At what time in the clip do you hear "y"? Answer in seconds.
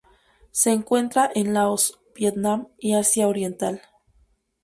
2.79-2.95